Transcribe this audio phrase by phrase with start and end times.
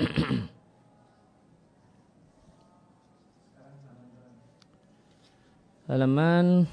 [5.90, 6.64] halaman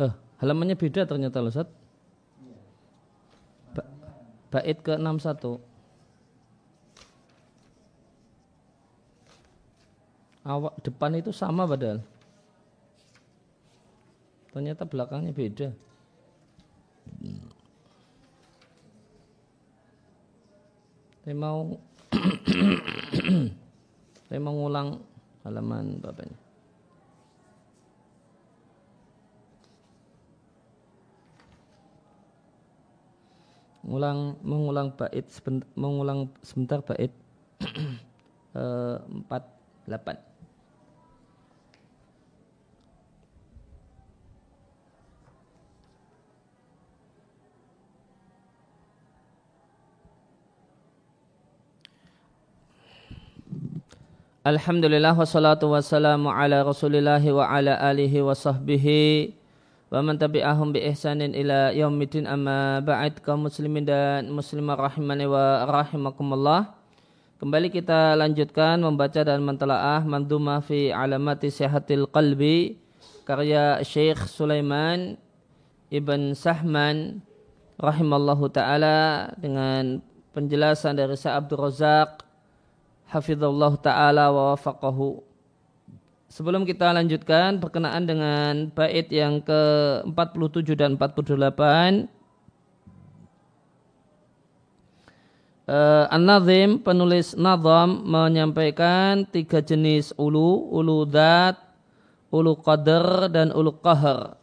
[0.00, 1.68] eh halamannya beda ternyata loh Ustaz.
[3.76, 3.82] Ba
[4.54, 5.60] bait ke 61.
[10.44, 12.04] Awak depan itu sama padahal.
[14.52, 15.72] Ternyata belakangnya beda.
[21.24, 21.80] Saya mau
[24.28, 25.00] saya mau ngulang
[25.44, 26.36] halaman bapaknya.
[33.84, 37.12] Mengulang mengulang bait sebentar, mengulang sebentar bait
[38.56, 39.44] eh, empat
[39.84, 40.16] delapan.
[54.44, 59.32] Alhamdulillah wassalatu wassalamu ala rasulillahi wa ala alihi wa sahbihi
[59.88, 65.64] wa man tabi'ahum bi ihsanin ila yaumidin amma ba'id kaum muslimin dan muslimah rahimani wa
[65.64, 66.76] rahimakumullah.
[67.40, 72.76] Kembali kita lanjutkan membaca dan mentelaah mandumah fi alamati sehatil qalbi
[73.24, 75.16] karya Syekh Sulaiman
[75.88, 77.24] Ibn Sahman
[77.80, 80.04] rahimallahu taala dengan
[80.36, 82.23] penjelasan dari Syekh Abdul Razak
[83.08, 85.22] hafizallahu taala wa wafaqahu.
[86.28, 92.10] Sebelum kita lanjutkan berkenaan dengan bait yang ke-47 dan 48
[95.64, 101.56] Uh, An-Nazim penulis Nazam menyampaikan tiga jenis ulu, ulu dat,
[102.28, 104.36] ulu qadar dan ulu qahar.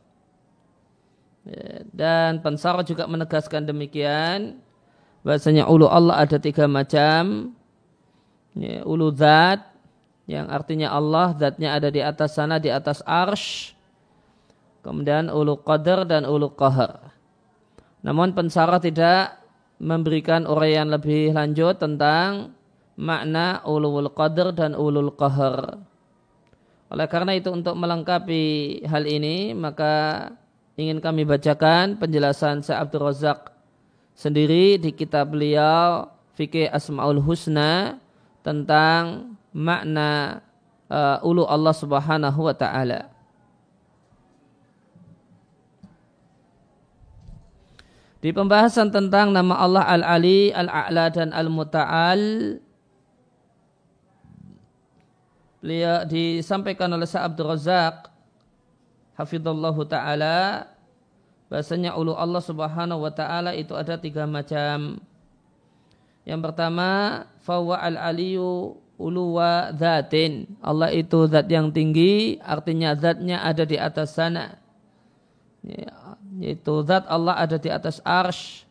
[1.45, 4.65] Ya, dan Pensar juga menegaskan demikian
[5.21, 7.53] bahasanya ulu Allah ada tiga macam
[8.55, 9.63] ya, ulu zat
[10.29, 13.75] yang artinya Allah zatnya ada di atas sana di atas arsh.
[14.81, 17.11] Kemudian ulu qadar dan ulu qahar.
[18.01, 19.37] Namun pensara tidak
[19.81, 22.53] memberikan uraian lebih lanjut tentang
[22.97, 25.81] makna ulul qadar dan ulul qahar.
[26.91, 30.27] Oleh karena itu untuk melengkapi hal ini maka
[30.75, 33.39] ingin kami bacakan penjelasan Syekh Abdul Razak
[34.13, 37.97] sendiri di kitab beliau Fikih Asmaul Husna
[38.41, 40.41] tentang makna
[40.89, 43.09] uh, ulu Allah Subhanahu wa taala.
[48.21, 52.21] Di pembahasan tentang nama Allah Al-Ali, Al-A'la dan Al-Muta'al
[55.61, 58.09] beliau disampaikan oleh Sa'ab Razak
[59.13, 60.69] hafizallahu taala
[61.49, 65.01] bahasanya ulu Allah Subhanahu wa taala itu ada tiga macam.
[66.21, 66.89] Yang pertama,
[67.41, 70.45] fawa al-aliyu uluwa zatin.
[70.61, 74.61] Allah itu zat yang tinggi, artinya zatnya ada di atas sana.
[75.65, 78.65] Ya, yaitu zat Allah ada di atas arsh.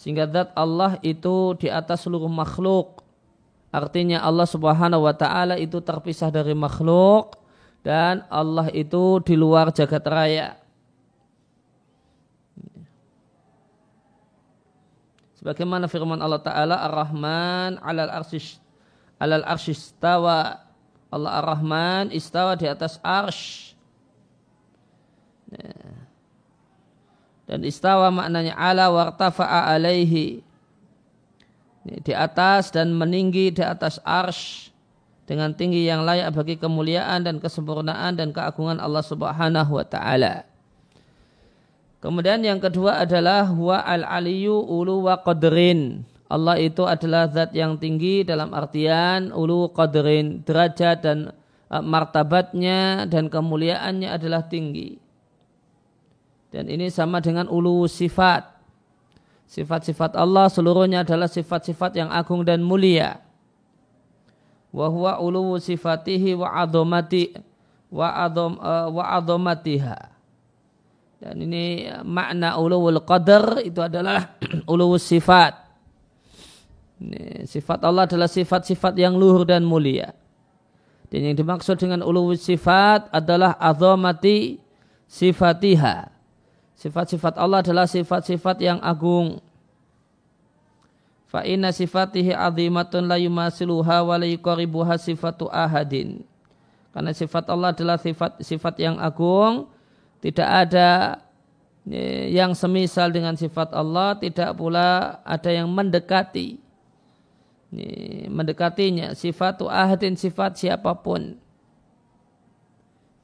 [0.00, 3.04] Sehingga zat Allah itu di atas seluruh makhluk.
[3.72, 7.36] Artinya Allah subhanahu wa ta'ala itu terpisah dari makhluk.
[7.84, 10.58] Dan Allah itu di luar jagat raya.
[15.46, 16.74] Sebagaimana firman Allah Ta'ala?
[16.90, 18.58] Ar-Rahman alal arsish
[19.22, 20.58] alal arsish istawa.
[21.06, 23.70] Allah Ar-Rahman istawa di atas arsh
[25.54, 25.70] ya.
[27.46, 30.42] dan istawa maknanya ala wartafa'a alaihi.
[31.86, 34.74] Di atas dan meninggi di atas arsh
[35.30, 40.55] dengan tinggi yang layak bagi kemuliaan dan kesempurnaan dan keagungan Allah Subhanahu wa taala.
[41.96, 46.04] Kemudian yang kedua adalah huwa al-aliyu ulu wa qadrin.
[46.26, 51.18] Allah itu adalah zat yang tinggi dalam artian ulu qadrin, derajat dan
[51.72, 54.98] uh, martabatnya dan kemuliaannya adalah tinggi.
[56.52, 58.44] Dan ini sama dengan ulu sifat.
[59.46, 63.22] Sifat-sifat Allah seluruhnya adalah sifat-sifat yang agung dan mulia.
[64.74, 67.32] Wa huwa ulu sifatihi wa adomati
[67.86, 70.15] wa adom uh, adomatiha
[71.26, 74.38] dan ini makna ulul qadar itu adalah
[74.70, 75.58] ulul sifat.
[77.02, 80.14] Ini, sifat Allah adalah sifat-sifat yang luhur dan mulia.
[81.10, 84.62] Dan yang dimaksud dengan ulul sifat adalah azamati
[85.10, 86.14] sifatiha.
[86.78, 89.42] Sifat-sifat Allah adalah sifat-sifat yang agung.
[91.26, 96.22] Fa inna sifatihi azimatun la yumasiluha wa la yuqaribuha sifatu ahadin.
[96.94, 99.74] Karena sifat Allah adalah sifat sifat yang agung
[100.20, 101.20] tidak ada
[102.26, 106.58] yang semisal dengan sifat Allah, tidak pula ada yang mendekati.
[107.70, 111.38] Ini, mendekatinya sifat ahadin sifat siapa pun.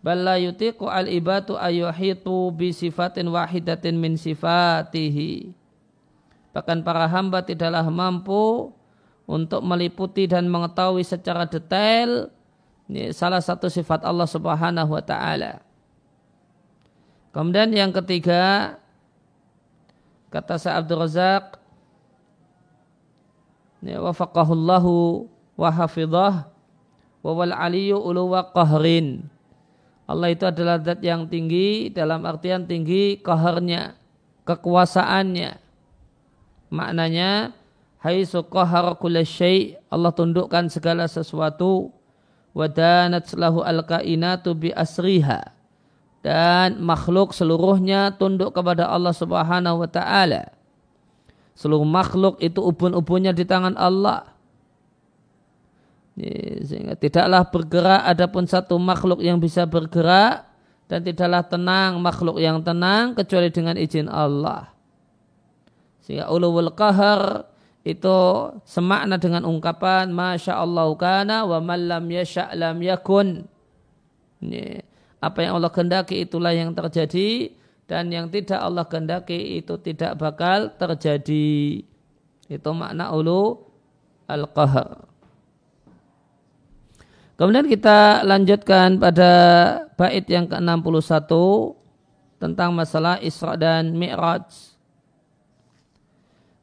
[0.02, 5.54] Balla yutiqu al ibatu ayuhitu bi sifatin wahidatin min sifatihi.
[6.50, 8.74] Bahkan para hamba tidaklah mampu
[9.30, 12.34] untuk meliputi dan mengetahui secara detail
[12.92, 15.62] ini salah satu sifat Allah Subhanahu wa taala.
[17.32, 18.76] Kemudian yang ketiga
[20.28, 21.56] kata Sa Abdul Razak
[23.80, 25.26] wafaqahullahu
[25.56, 26.44] wa hafidhah
[27.24, 29.24] wa wal aliyu uluwa qahrin.
[30.04, 33.96] Allah itu adalah zat yang tinggi dalam artian tinggi qaharnya,
[34.44, 35.56] kekuasaannya.
[36.68, 37.56] Maknanya
[38.04, 38.92] haitsu qahara
[39.24, 41.94] syai' Allah tundukkan segala sesuatu
[42.52, 45.61] wadanat lahu al-kainatu bi asriha
[46.22, 50.54] dan makhluk seluruhnya tunduk kepada Allah Subhanahu wa taala.
[51.58, 54.30] Seluruh makhluk itu ubun-ubunnya di tangan Allah.
[56.62, 60.46] Sehingga tidaklah bergerak adapun satu makhluk yang bisa bergerak
[60.86, 64.70] dan tidaklah tenang makhluk yang tenang kecuali dengan izin Allah.
[66.06, 67.50] Sehingga ulul qahar
[67.82, 68.18] itu
[68.62, 73.42] semakna dengan ungkapan Masya Allah kana wa malam yasha' lam yakun.
[74.42, 74.91] Ini,
[75.22, 77.54] apa yang Allah kehendaki itulah yang terjadi
[77.86, 81.86] dan yang tidak Allah kehendaki itu tidak bakal terjadi.
[82.50, 83.62] Itu makna ulu
[84.26, 85.06] al-qahar.
[87.38, 89.30] Kemudian kita lanjutkan pada
[89.94, 91.30] bait yang ke-61
[92.42, 94.74] tentang masalah Isra dan Mi'raj.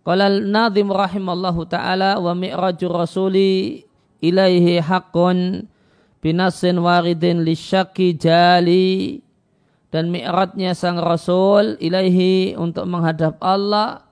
[0.03, 3.83] Qala al-nadhim rahimallahu ta'ala wa mi'raju rasuli
[4.19, 5.67] ilaihi haqqun
[6.24, 9.19] binasin waridin lisyaki jali.
[9.89, 14.06] Dan mi'ratnya sang rasul ilaihi untuk menghadap Allah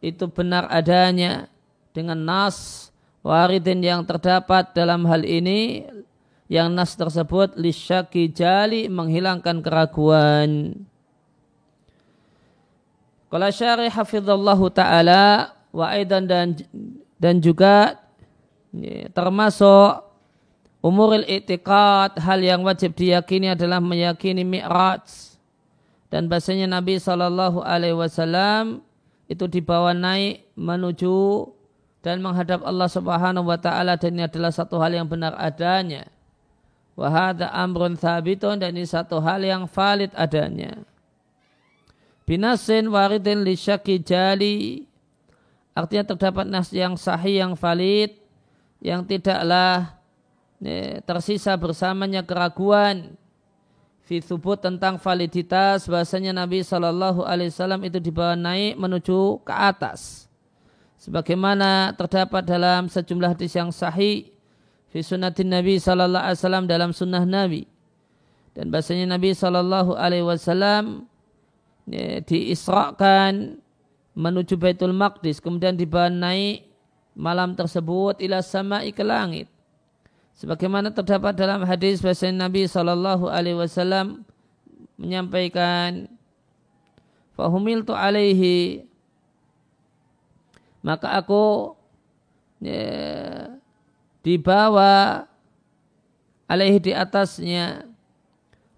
[0.00, 1.52] itu benar adanya.
[1.92, 2.88] Dengan nas
[3.20, 5.84] waridin yang terdapat dalam hal ini
[6.48, 10.80] yang nas tersebut lisyaki jali menghilangkan keraguan.
[13.28, 16.56] Kalau syarih hafizallahu taala wa dan
[17.20, 18.00] dan juga
[19.12, 20.07] termasuk
[20.84, 25.36] umuril i'tiqad hal yang wajib diyakini adalah meyakini mi'raj.
[26.08, 28.80] Dan bahasanya Nabi Shallallahu alaihi wasallam
[29.28, 31.52] itu dibawa naik menuju
[32.00, 36.08] dan menghadap Allah Subhanahu wa taala dan ini adalah satu hal yang benar adanya.
[36.96, 40.82] Wahada amrun dan ini satu hal yang valid adanya.
[42.24, 43.54] Binasin waridin li
[44.02, 44.88] jali.
[45.78, 48.18] Artinya terdapat nas yang sahih yang valid
[48.82, 49.97] yang tidaklah
[50.62, 53.14] ya, tersisa bersamanya keraguan
[54.08, 60.26] fi thubut tentang validitas bahasanya Nabi Shallallahu Alaihi Wasallam itu dibawa naik menuju ke atas.
[60.98, 64.32] Sebagaimana terdapat dalam sejumlah hadis yang sahih
[64.90, 67.68] fi sunnatin Nabi Shallallahu Alaihi Wasallam dalam sunnah Nabi.
[68.56, 71.06] Dan bahasanya Nabi Shallallahu Alaihi Wasallam
[71.86, 73.60] ya, diisrakan
[74.18, 76.66] menuju Baitul Maqdis kemudian dibawa naik
[77.14, 79.46] malam tersebut ila sama ke langit
[80.38, 84.22] sebagaimana terdapat dalam hadis bahasa Nabi Shallallahu alaihi wasallam
[84.94, 86.06] menyampaikan
[87.34, 88.86] fahumil tu alaihi
[90.82, 91.74] maka aku
[92.62, 93.50] ya,
[94.22, 95.26] dibawa
[96.46, 97.84] alaihi di atasnya.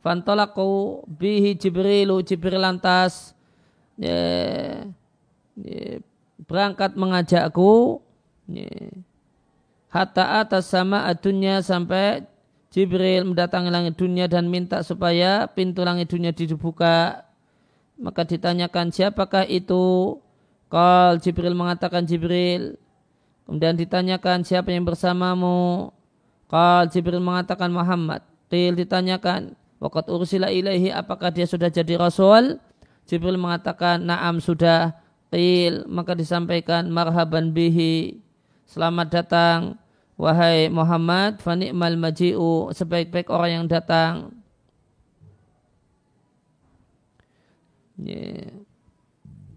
[0.01, 3.37] Fantolaku bihi Jibrilu Jibril lantas
[4.01, 4.17] ya,
[5.61, 6.01] ya,
[6.49, 8.01] berangkat mengajakku
[8.49, 8.73] ya,
[9.91, 12.25] hatta atas sama adunya sampai
[12.71, 17.27] Jibril mendatangi langit dunia dan minta supaya pintu langit dunia dibuka.
[17.99, 20.17] Maka ditanyakan siapakah itu?
[20.71, 22.79] Kal Jibril mengatakan Jibril.
[23.45, 25.91] Kemudian ditanyakan siapa yang bersamamu?
[26.47, 28.23] Kal Jibril mengatakan Muhammad.
[28.47, 32.61] Til ditanyakan Wakat ursila ilaihi apakah dia sudah jadi rasul?
[33.09, 34.93] Jibril mengatakan naam sudah.
[35.33, 38.21] Qil maka disampaikan marhaban bihi.
[38.71, 39.75] Selamat datang
[40.15, 44.31] wahai Muhammad fani'mal maji'u sebaik-baik orang yang datang.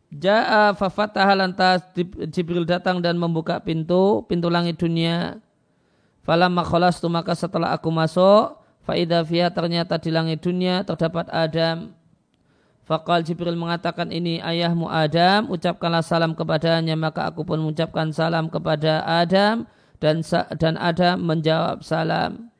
[0.09, 1.85] Ja'a fafataha lantas
[2.33, 5.37] Jibril datang dan membuka pintu, pintu langit dunia.
[6.25, 9.21] Falamma khalastu maka setelah aku masuk, Faidah
[9.53, 11.93] ternyata di langit dunia terdapat Adam.
[12.83, 18.99] Fakal Jibril mengatakan ini ayahmu Adam, ucapkanlah salam kepadanya, maka aku pun mengucapkan salam kepada
[19.07, 19.63] Adam
[20.03, 20.19] dan
[20.59, 22.51] dan Adam menjawab salam.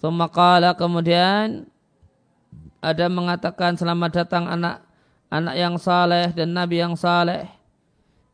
[0.00, 1.68] Sumakala kemudian
[2.80, 4.80] Adam mengatakan selamat datang anak
[5.28, 7.44] anak yang saleh dan nabi yang saleh.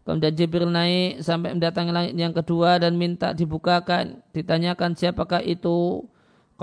[0.05, 4.21] Kemudian Jibril naik sampai mendatangi langit yang kedua dan minta dibukakan.
[4.37, 6.05] Ditanyakan siapakah itu?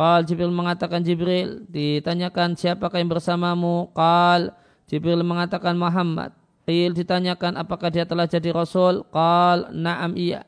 [0.02, 1.62] Qal Jibril mengatakan Jibril.
[1.70, 3.94] Ditanyakan siapakah yang bersamamu?
[3.94, 4.50] Qal
[4.90, 6.34] Jibril mengatakan Muhammad.
[6.66, 9.06] Qil ditanyakan apakah dia telah jadi Rasul?
[9.14, 10.42] Qal na'am iya.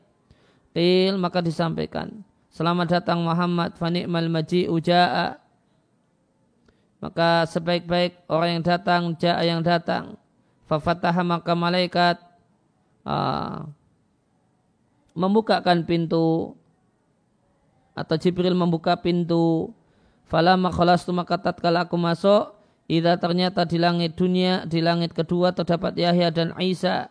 [0.74, 2.26] Qil maka disampaikan.
[2.50, 5.38] Selamat datang Muhammad fani'mal maji uja'a.
[6.98, 10.18] Maka sebaik-baik orang yang datang, ja'a yang datang.
[10.66, 12.18] Fafataha maka malaikat
[13.06, 13.70] uh,
[15.14, 16.58] membukakan pintu
[17.94, 19.70] atau Jibril membuka pintu
[20.26, 25.96] fala makhalastu maka tatkala aku masuk Ida ternyata di langit dunia, di langit kedua terdapat
[25.96, 27.08] Yahya dan Isa.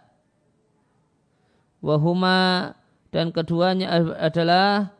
[1.81, 2.71] Wahuma
[3.09, 3.89] dan keduanya
[4.21, 4.93] adalah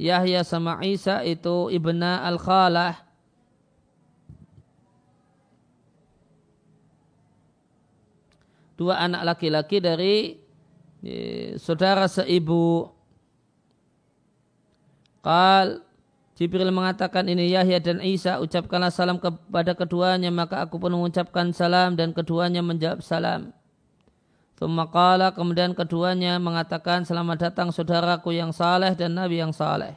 [0.00, 3.12] Yahya sama Isa itu ibna al-Khalah.
[8.72, 10.40] dua anak laki-laki dari
[11.04, 11.14] e,
[11.60, 12.90] saudara seibu.
[15.22, 15.86] Kal
[16.34, 21.94] Jibril mengatakan ini Yahya dan Isa ucapkanlah salam kepada keduanya maka aku pun mengucapkan salam
[21.94, 23.54] dan keduanya menjawab salam.
[24.58, 29.94] Tumakala kemudian keduanya mengatakan selamat datang saudaraku yang saleh dan Nabi yang saleh.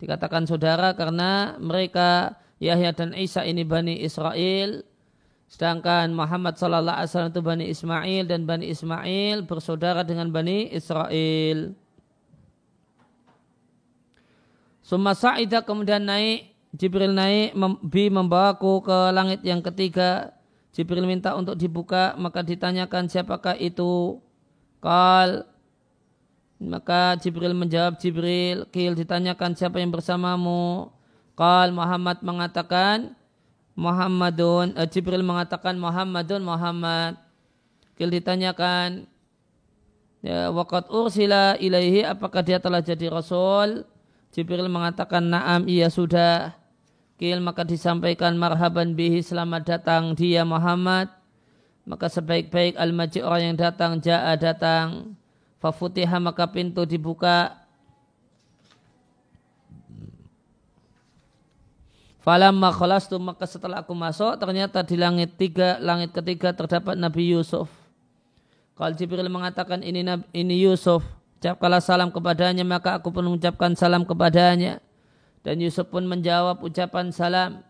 [0.00, 4.84] Dikatakan saudara karena mereka Yahya dan Isa ini Bani Israel
[5.46, 11.70] Sedangkan Muhammad sallallahu alaihi wasallam itu Bani Ismail dan Bani Ismail bersaudara dengan Bani Israel.
[14.86, 20.30] Summa sa'idah kemudian naik, Jibril naik, bi membawaku ke langit yang ketiga.
[20.70, 24.22] Jibril minta untuk dibuka, maka ditanyakan siapakah itu.
[24.78, 25.42] Kal,
[26.62, 30.94] maka Jibril menjawab Jibril, Kil ditanyakan siapa yang bersamamu.
[31.34, 33.18] Kal Muhammad mengatakan,
[33.76, 37.20] Muhammadun uh, Jibril mengatakan Muhammadun Muhammad
[38.00, 39.04] Kil ditanyakan
[40.24, 43.84] ya waqad ursila ilaihi apakah dia telah jadi rasul
[44.36, 46.52] Jibril mengatakan na'am iya sudah.
[47.16, 51.08] Kil maka disampaikan marhaban bihi selamat datang dia Muhammad.
[51.88, 55.16] Maka sebaik-baik al-maji orang yang datang ja'a datang.
[55.56, 57.56] Fafutiha maka pintu dibuka.
[62.20, 67.72] Falamma khalastu maka setelah aku masuk ternyata di langit tiga, langit ketiga terdapat Nabi Yusuf.
[68.76, 70.04] Kalau Jibril mengatakan ini
[70.36, 71.00] ini Yusuf,
[71.38, 74.80] ucapkanlah salam kepadanya maka aku pun mengucapkan salam kepadanya.
[75.46, 77.62] Dan Yusuf pun menjawab ucapan salam.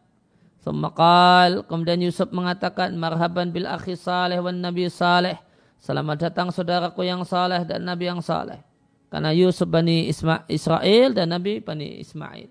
[0.64, 5.37] Semakal, kemudian Yusuf mengatakan marhaban bil akhi saleh wan nabi saleh.
[5.76, 8.64] Selamat datang saudaraku yang saleh dan nabi yang saleh.
[9.06, 12.50] Karena Yusuf bani Isma Israel dan Nabi bani Ismail.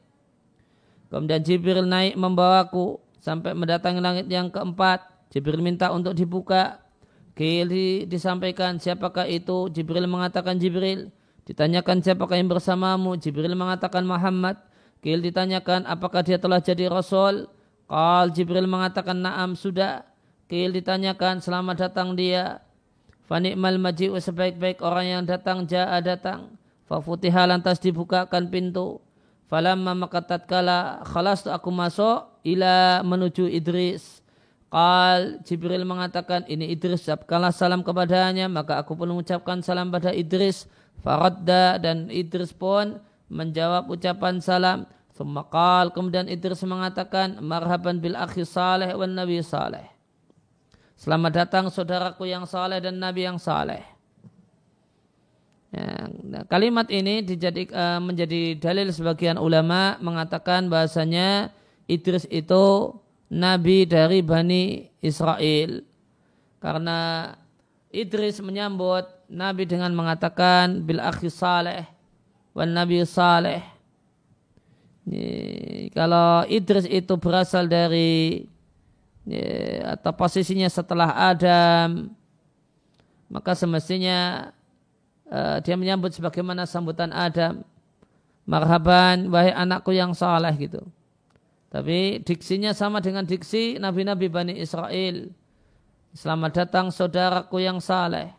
[1.12, 5.03] Kemudian Jibril naik membawaku sampai mendatangi langit yang keempat.
[5.29, 6.79] Jibril minta untuk dibuka.
[7.36, 9.68] Kili disampaikan siapakah itu?
[9.68, 11.12] Jibril mengatakan Jibril.
[11.44, 13.20] Ditanyakan siapakah yang bersamamu?
[13.20, 14.56] Jibril mengatakan Muhammad.
[15.04, 17.51] Kil ditanyakan apakah dia telah jadi Rasul?
[17.86, 20.08] Kal Jibril mengatakan naam sudah.
[20.48, 22.63] Kil ditanyakan selamat datang dia.
[23.27, 26.56] Fanikmal maji'u sebaik-baik orang yang datang ja'a datang.
[26.88, 29.04] Fafutiha lantas dibukakan pintu.
[29.46, 34.25] Falamma maka tatkala khalas aku masuk ila menuju Idris.
[34.75, 40.67] Qal Jibril mengatakan ini Idris ucapkanlah salam kepadanya maka aku pun mengucapkan salam pada Idris.
[41.00, 43.00] Faradda dan Idris pun
[43.32, 44.84] menjawab ucapan salam.
[45.15, 49.88] Semakal kemudian Idris mengatakan marhaban bil akhi saleh wan nabi saleh.
[51.00, 53.79] Selamat datang saudaraku yang saleh dan nabi yang saleh.
[55.72, 61.55] Ya, nah, kalimat ini dijadik, uh, menjadi dalil sebagian ulama mengatakan bahasanya
[61.88, 62.91] Idris itu
[63.32, 65.82] nabi dari Bani Israel.
[66.60, 67.32] Karena
[67.94, 71.86] Idris menyambut nabi dengan mengatakan bil akhi saleh
[72.51, 73.62] wan nabi saleh.
[75.94, 78.41] Kalau Idris itu berasal dari
[79.86, 82.10] atau posisinya setelah Adam
[83.29, 84.50] maka semestinya
[85.29, 87.65] uh, dia menyambut sebagaimana sambutan Adam.
[88.46, 90.86] Marhaban, wahai anakku yang saleh gitu.
[91.75, 95.27] Tapi diksinya sama dengan diksi Nabi-Nabi Bani Israel.
[96.15, 98.32] Selamat datang saudaraku yang saleh.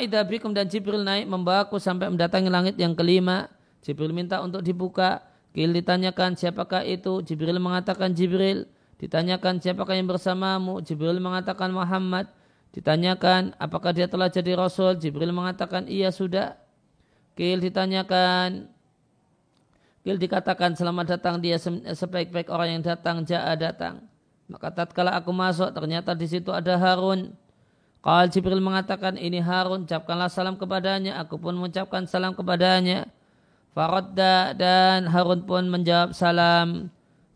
[0.00, 3.52] Idabikum dan Jibril naik membawaku sampai mendatangi langit yang kelima.
[3.84, 5.20] Jibril minta untuk dibuka.
[5.52, 7.20] Kil ditanyakan siapakah itu?
[7.20, 8.64] Jibril mengatakan Jibril.
[8.96, 10.80] Ditanyakan siapakah yang bersamamu?
[10.80, 12.32] Jibril mengatakan Muhammad.
[12.72, 14.96] Ditanyakan apakah dia telah jadi Rasul?
[14.96, 16.56] Jibril mengatakan iya sudah.
[17.36, 18.75] Kil ditanyakan.
[20.06, 23.26] Kil dikatakan selamat datang dia sebaik-baik orang yang datang.
[23.26, 24.06] Ja'a datang.
[24.46, 27.34] Maka tatkala aku masuk ternyata di situ ada Harun.
[28.06, 31.18] Qal Jibril mengatakan ini Harun, ucapkanlah salam kepadanya.
[31.26, 33.10] Aku pun mengucapkan salam kepadanya.
[33.74, 36.86] Faradda dan Harun pun menjawab salam.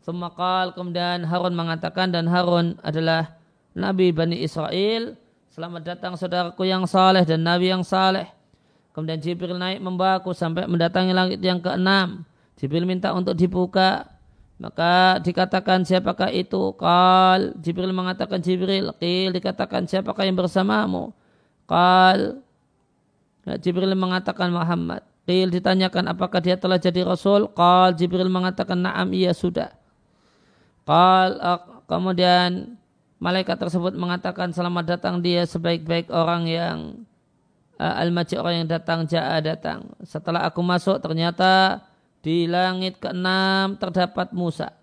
[0.06, 3.34] Semakal kemudian Harun mengatakan dan Harun adalah
[3.74, 5.18] Nabi Bani Israel.
[5.50, 8.30] Selamat datang saudaraku yang saleh dan Nabi yang saleh.
[8.94, 12.29] Kemudian Jibril naik membawaku sampai mendatangi langit yang keenam.
[12.60, 14.04] Jibril minta untuk dibuka.
[14.60, 16.76] Maka dikatakan siapakah itu?
[16.76, 18.92] Kal Jibril mengatakan Jibril.
[19.00, 21.16] Qil dikatakan siapakah yang bersamamu?
[21.64, 22.44] Kal
[23.48, 25.00] ya, Jibril mengatakan Muhammad.
[25.24, 27.48] Qil ditanyakan apakah dia telah jadi Rasul?
[27.56, 29.72] Kal Jibril mengatakan naam iya sudah.
[30.84, 31.40] Kal
[31.88, 32.76] kemudian
[33.16, 36.76] malaikat tersebut mengatakan selamat datang dia sebaik-baik orang yang
[37.80, 39.88] uh, al-maji orang yang datang ja'a datang.
[40.04, 41.80] Setelah aku masuk ternyata
[42.20, 44.76] di langit keenam terdapat Musa.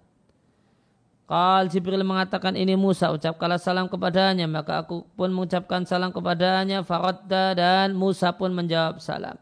[1.28, 4.48] Kal Jibril mengatakan ini Musa, ucapkanlah salam kepadanya.
[4.48, 6.88] Maka aku pun mengucapkan salam kepadanya.
[6.88, 9.36] Faradda dan Musa pun menjawab salam.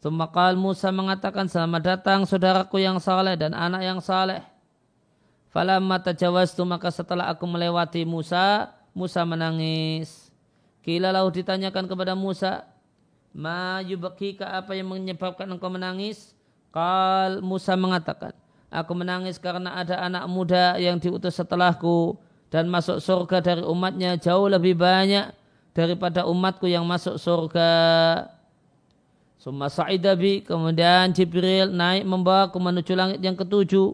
[0.00, 4.40] Tumakal Musa mengatakan selamat datang saudaraku yang saleh dan anak yang saleh.
[5.52, 10.32] Falamma tajawastu maka setelah aku melewati Musa, Musa menangis.
[10.80, 12.66] Kila lalu ditanyakan kepada Musa,
[13.36, 16.32] Ma yubakika apa yang menyebabkan engkau menangis?
[16.72, 18.32] Kal Musa mengatakan,
[18.72, 22.16] Aku menangis karena ada anak muda yang diutus setelahku
[22.48, 25.28] dan masuk surga dari umatnya jauh lebih banyak
[25.76, 27.68] daripada umatku yang masuk surga.
[29.36, 33.92] Summa sa'idabi, kemudian Jibril naik membawaku menuju langit yang ketujuh.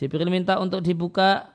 [0.00, 1.52] Jibril minta untuk dibuka.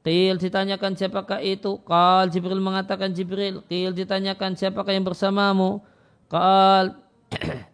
[0.00, 1.76] Qil ditanyakan siapakah itu?
[1.84, 3.60] Kal Jibril mengatakan Jibril.
[3.68, 5.84] Qil ditanyakan siapakah yang bersamamu?
[6.32, 6.96] Kal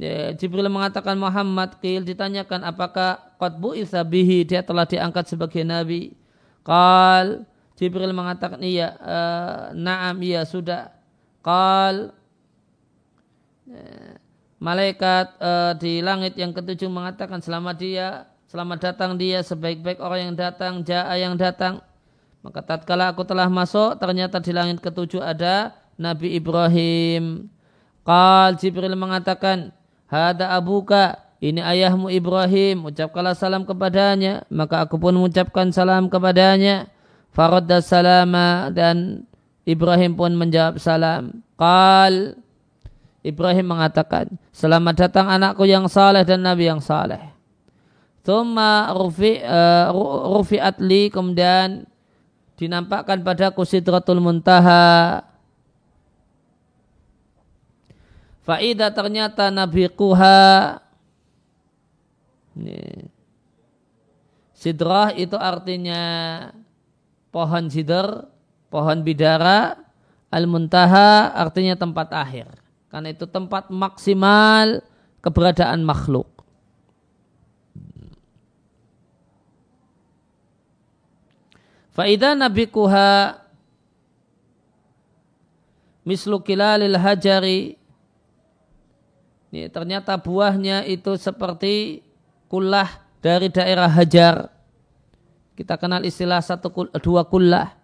[0.00, 6.16] Ya, Jibril mengatakan Muhammad Qil ditanyakan apakah qad isabihi dia telah diangkat sebagai nabi.
[6.64, 7.44] Qal
[7.76, 10.88] Jibril mengatakan iya uh, na'am iya sudah.
[11.44, 12.16] Qal
[13.68, 14.12] uh,
[14.56, 18.08] malaikat uh, di langit yang ketujuh mengatakan selamat dia
[18.48, 21.84] selamat datang dia sebaik-baik orang yang datang jaa yang datang.
[22.40, 27.52] Maka tatkala aku telah masuk ternyata di langit ketujuh ada Nabi Ibrahim.
[28.00, 29.76] Qal Jibril mengatakan
[30.10, 34.42] Hada abuka, ini ayahmu Ibrahim, ucapkanlah salam kepadanya.
[34.50, 36.90] Maka aku pun mengucapkan salam kepadanya.
[37.30, 39.22] Faradda salama dan
[39.62, 41.46] Ibrahim pun menjawab salam.
[41.54, 42.34] Qal
[43.22, 47.30] Ibrahim mengatakan, selamat datang anakku yang saleh dan Nabi yang saleh.
[48.26, 49.94] Thumma rufi, uh,
[50.34, 51.86] rufi'at li, kemudian
[52.58, 55.22] dinampakkan padaku sidratul muntaha
[58.50, 60.74] Faida ternyata Nabi Kuha
[64.58, 66.02] Sidrah itu artinya
[67.30, 68.26] pohon sidr,
[68.68, 69.78] pohon bidara,
[70.28, 72.50] al-muntaha artinya tempat akhir.
[72.90, 74.82] Karena itu tempat maksimal
[75.22, 76.28] keberadaan makhluk.
[81.94, 83.40] Faidah Nabi Kuha
[86.04, 87.79] mislu kilalil hajari
[89.50, 92.06] ini ternyata buahnya itu seperti
[92.46, 92.86] kullah
[93.18, 94.46] dari daerah Hajar.
[95.58, 96.70] Kita kenal istilah satu
[97.02, 97.74] dua kullah.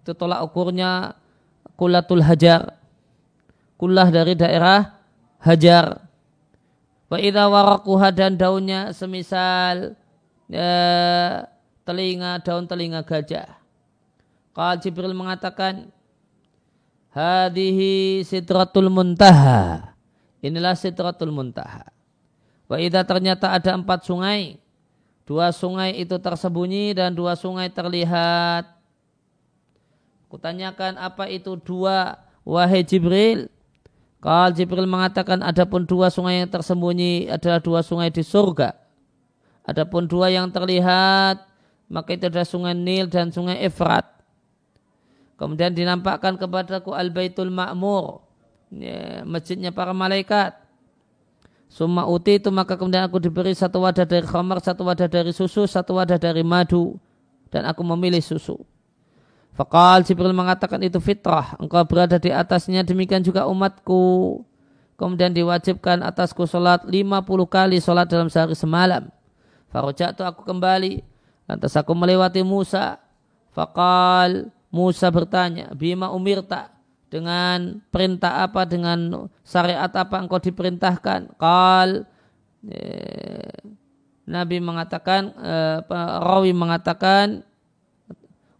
[0.00, 1.18] Itu tolak ukurnya
[1.74, 2.78] kulatul Hajar.
[3.74, 5.02] Kullah dari daerah
[5.42, 5.98] Hajar.
[7.10, 9.98] Wa idha warakuha dan daunnya semisal
[10.46, 10.70] ya,
[11.82, 13.50] telinga daun telinga gajah.
[14.54, 15.90] Qal Jibril mengatakan
[17.10, 19.89] Hadihi sidratul muntaha
[20.40, 21.84] Inilah sitratul muntaha.
[22.64, 24.56] Wa idha ternyata ada empat sungai.
[25.28, 28.66] Dua sungai itu tersembunyi dan dua sungai terlihat.
[30.32, 33.52] Kutanyakan apa itu dua wahai Jibril.
[34.20, 38.74] Kalau Jibril mengatakan adapun dua sungai yang tersembunyi adalah dua sungai di surga.
[39.64, 41.46] Adapun dua yang terlihat
[41.90, 44.06] maka itu adalah sungai Nil dan sungai Efrat.
[45.36, 48.29] Kemudian dinampakkan kepadaku Al-Baitul Ma'mur
[48.70, 50.54] ya, masjidnya para malaikat.
[51.70, 55.70] Summa uti itu maka kemudian aku diberi satu wadah dari khamar, satu wadah dari susu,
[55.70, 56.98] satu wadah dari madu.
[57.50, 58.58] Dan aku memilih susu.
[59.54, 61.58] Fakal Jibril mengatakan itu fitrah.
[61.58, 64.42] Engkau berada di atasnya demikian juga umatku.
[64.98, 69.10] Kemudian diwajibkan atasku sholat 50 kali sholat dalam sehari semalam.
[69.70, 71.02] Farojak itu aku kembali.
[71.50, 72.98] Lantas aku melewati Musa.
[73.50, 76.79] Fakal Musa bertanya, Bima umirta
[77.10, 82.06] dengan perintah apa dengan syariat apa engkau diperintahkan kal
[82.64, 83.60] eh,
[84.30, 85.78] Nabi mengatakan eh,
[86.22, 87.42] rawi mengatakan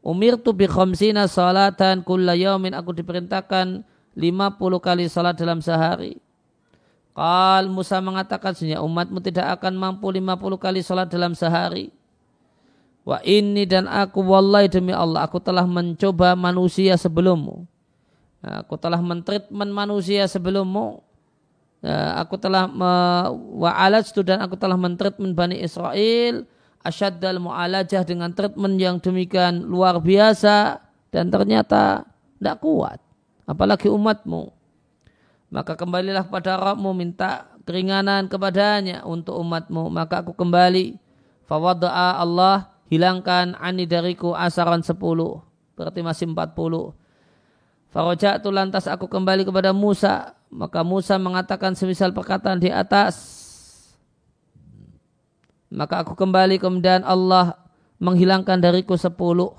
[0.00, 3.84] Umir tu bi khamsina salatan kulla yaumin aku diperintahkan
[4.16, 6.16] 50 kali salat dalam sehari.
[7.12, 11.92] Qal Musa mengatakan sebenarnya umatmu tidak akan mampu 50 kali salat dalam sehari.
[13.04, 17.68] Wa ini dan aku wallahi demi Allah aku telah mencoba manusia sebelummu
[18.40, 21.04] aku telah mentreatment manusia sebelummu.
[21.80, 22.68] Ya, aku telah
[23.32, 26.44] wa'alat dan aku telah mentreatment Bani Israel.
[26.80, 30.80] Asyaddal mu'alajah dengan treatment yang demikian luar biasa
[31.12, 32.08] dan ternyata
[32.40, 32.96] tidak kuat
[33.44, 34.48] apalagi umatmu.
[35.52, 39.92] Maka kembalilah kepada Rabbmu minta keringanan kepadanya untuk umatmu.
[39.92, 40.96] Maka aku kembali.
[41.44, 44.94] Fawadah Allah hilangkan ani dariku asaran 10
[45.74, 46.94] berarti masih 40
[47.90, 50.38] Faroja tu lantas aku kembali kepada Musa.
[50.50, 53.18] Maka Musa mengatakan semisal perkataan di atas.
[55.70, 57.54] Maka aku kembali kemudian Allah
[58.02, 59.54] menghilangkan dariku sepuluh.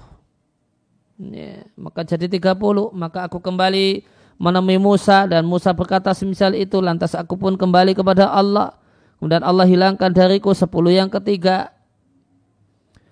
[1.20, 2.92] Ya, maka jadi tiga puluh.
[2.92, 4.04] Maka aku kembali
[4.40, 6.80] menemui Musa dan Musa berkata semisal itu.
[6.80, 8.76] Lantas aku pun kembali kepada Allah.
[9.20, 11.72] Kemudian Allah hilangkan dariku sepuluh yang ketiga.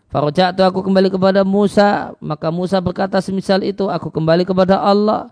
[0.10, 5.30] Farja'tu aku kembali kepada Musa, maka Musa berkata semisal itu aku kembali kepada Allah.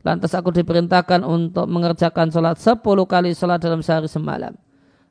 [0.00, 4.56] Lantas aku diperintahkan untuk mengerjakan sholat sepuluh kali sholat dalam sehari semalam.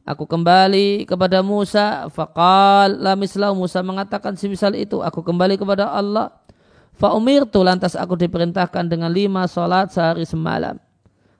[0.09, 2.09] Aku kembali kepada Musa.
[2.09, 5.05] Faqal la mislau Musa mengatakan semisal itu.
[5.05, 6.33] Aku kembali kepada Allah.
[7.51, 10.81] tu lantas aku diperintahkan dengan lima solat sehari semalam.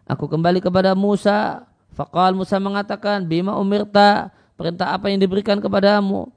[0.05, 1.63] Aku kembali kepada Musa.
[1.95, 4.29] Faqal Musa mengatakan bima umirta.
[4.53, 6.34] Perintah apa yang diberikan kepadamu?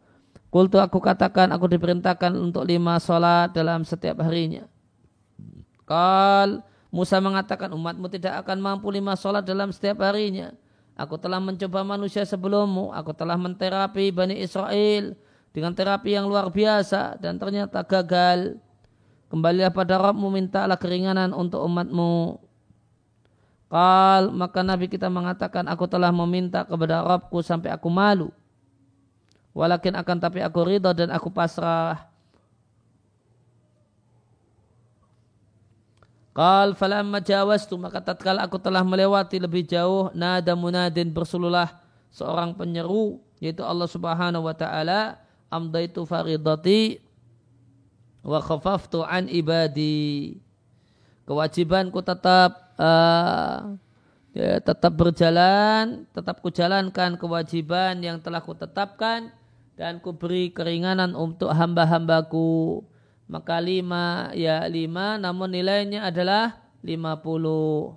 [0.49, 4.65] Kultu aku katakan aku diperintahkan untuk lima solat dalam setiap harinya.
[5.85, 10.57] Kal Musa mengatakan umatmu tidak akan mampu lima solat dalam setiap harinya.
[10.97, 12.97] Aku telah mencoba manusia sebelummu.
[12.97, 15.13] Aku telah menterapi Bani Israel
[15.53, 18.57] dengan terapi yang luar biasa dan ternyata gagal.
[19.29, 22.41] Kembalilah pada Rabbmu mintalah keringanan untuk umatmu.
[23.69, 28.33] Kal maka Nabi kita mengatakan aku telah meminta kepada Rabbku sampai aku malu.
[29.59, 32.07] Walakin akan tapi aku ridho dan aku pasrah.
[36.31, 41.67] Qal falamma jawastu maka tatkala aku telah melewati lebih jauh nada munadin bersululah
[42.15, 45.19] seorang penyeru yaitu Allah Subhanahu wa taala
[45.51, 47.03] amdaitu faridati
[48.23, 50.39] wa khafaftu an ibadi
[51.27, 53.75] kewajibanku tetap uh,
[54.31, 59.35] ya, tetap berjalan tetap kujalankan kewajiban yang telah kutetapkan
[59.79, 62.83] dan kuberi keringanan untuk hamba-hambaku
[63.31, 67.95] maka lima ya lima namun nilainya adalah lima puluh.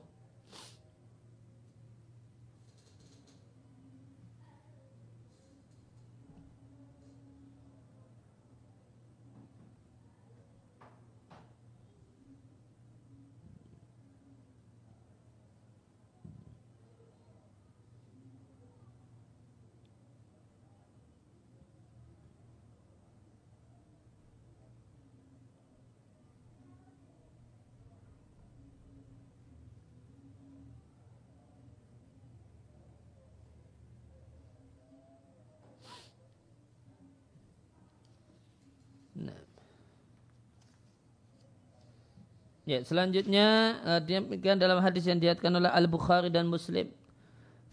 [42.72, 46.88] Ya, selanjutnya uh, dia dalam hadis yang diatkan oleh Al Bukhari dan Muslim.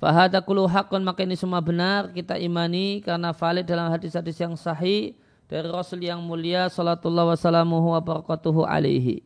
[0.02, 5.14] Fahada kulu hakun maka ini semua benar kita imani karena valid dalam hadis-hadis yang sahih
[5.46, 9.22] dari Rasul yang mulia salatullah wassalamuhu wa barakatuhu alaihi.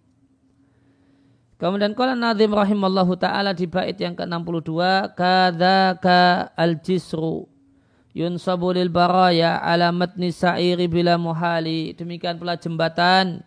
[1.57, 4.77] Kemudian kala Nazim rahimallahu taala di bait yang ke-62
[5.17, 7.49] kadzaka al-jisru
[8.13, 11.97] yunsabu lil baraya ala matni sa'iri bila muhali.
[11.97, 13.41] Demikian pula jembatan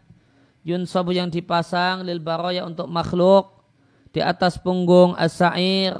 [0.65, 3.53] yunsabu yang dipasang lil baroya untuk makhluk
[4.09, 5.93] di atas punggung as-sa'ir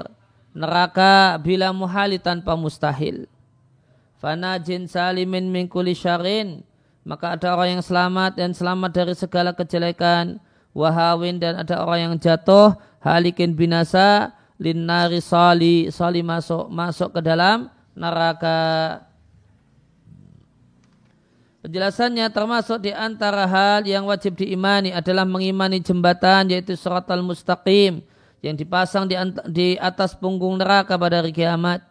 [0.50, 3.30] neraka bila muhali tanpa mustahil.
[4.18, 6.66] Fanajin salimin min kulli syarin
[7.06, 10.42] maka ada orang yang selamat dan selamat dari segala kejelekan.
[10.76, 17.72] Wahawin dan ada orang yang jatuh halikin binasa linnari sali sali masuk masuk ke dalam
[17.96, 19.00] neraka
[21.66, 28.06] Penjelasannya termasuk di antara hal yang wajib diimani adalah mengimani jembatan yaitu surat al-mustaqim
[28.38, 29.10] yang dipasang
[29.50, 31.82] di, atas punggung neraka pada hari kiamat.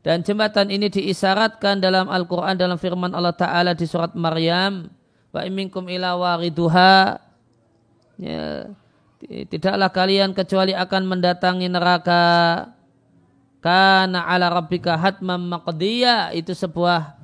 [0.00, 4.88] Dan jembatan ini diisyaratkan dalam Al-Quran dalam firman Allah Ta'ala di surat Maryam.
[5.28, 7.20] Wa iminkum ila wariduha.
[8.16, 8.72] Ya,
[9.52, 12.24] tidaklah kalian kecuali akan mendatangi neraka.
[13.60, 16.32] Karena ala rabbika hatmam maqdiya.
[16.32, 17.15] Itu sebuah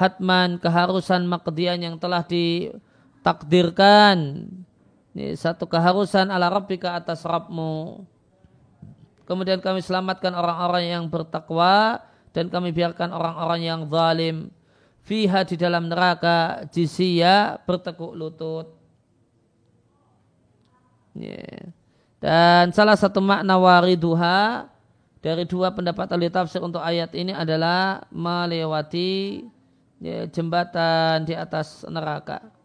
[0.00, 4.48] hatman keharusan makdian yang telah ditakdirkan.
[5.12, 8.08] Ini satu keharusan ala rabbika atas Rabbmu.
[9.28, 12.00] Kemudian kami selamatkan orang-orang yang bertakwa
[12.32, 14.48] dan kami biarkan orang-orang yang zalim
[15.04, 18.72] fiha di dalam neraka jizya bertekuk lutut.
[22.22, 24.64] Dan salah satu makna wariduha
[25.20, 29.44] dari dua pendapat ahli tafsir untuk ayat ini adalah melewati
[30.02, 32.59] jembatan di atas neraka.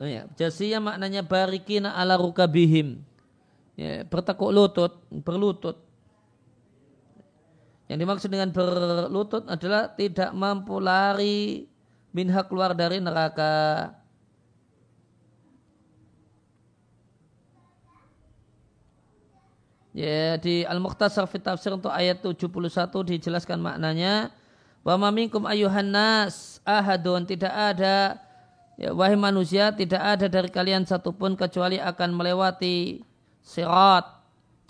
[0.00, 0.24] Oh ya,
[0.80, 3.04] maknanya barikina ala rukabihim.
[3.76, 5.76] Ya, bertekuk lutut, berlutut.
[7.84, 11.68] Yang dimaksud dengan berlutut adalah tidak mampu lari
[12.16, 13.92] minha keluar dari neraka.
[19.92, 22.40] Ya, di Al-Mukhtasar fit tafsir untuk ayat 71
[23.04, 24.32] dijelaskan maknanya
[24.80, 24.96] wa
[25.50, 28.29] ayuhan nas ahadun tidak ada
[28.80, 33.04] Ya, wahai manusia, tidak ada dari kalian satupun kecuali akan melewati
[33.44, 34.08] sirat,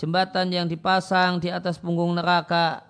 [0.02, 2.82] jembatan yang dipasang di atas punggung neraka.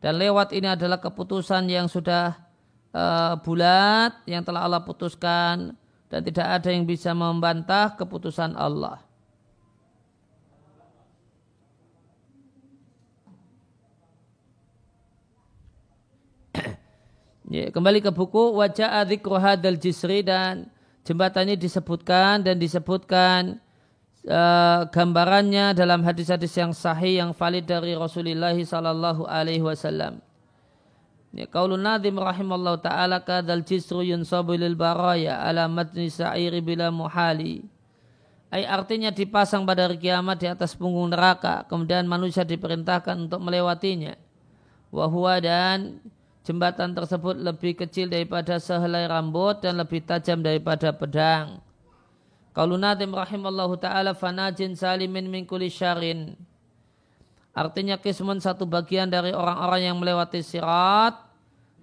[0.00, 2.32] Dan lewat ini adalah keputusan yang sudah
[2.96, 5.76] uh, bulat, yang telah Allah putuskan,
[6.08, 9.05] dan tidak ada yang bisa membantah keputusan Allah.
[17.46, 20.66] Ya, kembali ke buku wajah dzikru hadal jisri dan
[21.06, 23.62] jembatan ini disebutkan dan disebutkan
[24.26, 30.18] uh, gambarannya dalam hadis-hadis yang sahih yang valid dari Rasulullah sallallahu alaihi wasallam.
[31.30, 36.10] Ya, qaulun nadim rahimallahu taala kadal jisru yunsabu lil baraya ala matni
[36.58, 37.62] bila muhali.
[38.50, 44.18] Ay artinya dipasang pada hari kiamat di atas punggung neraka, kemudian manusia diperintahkan untuk melewatinya.
[44.90, 46.02] Wahwa dan
[46.46, 51.58] jembatan tersebut lebih kecil daripada sehelai rambut dan lebih tajam daripada pedang.
[52.54, 56.38] Kalau Nadim rahimallahu ta'ala fanajin salimin min kulli syarin.
[57.50, 61.18] Artinya kismun satu bagian dari orang-orang yang melewati sirat.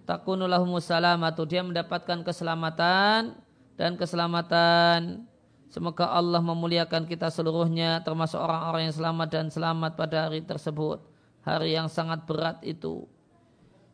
[0.08, 1.45] Takunulahum salamatu.
[1.45, 3.38] Dia mendapatkan keselamatan
[3.78, 5.28] dan keselamatan.
[5.69, 11.02] Semoga Allah memuliakan kita seluruhnya termasuk orang-orang yang selamat dan selamat pada hari tersebut.
[11.45, 13.06] Hari yang sangat berat itu.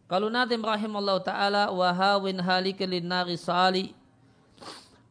[0.10, 3.93] Kalau Nadim rahimahullah ta'ala wahawin halikin nari sali.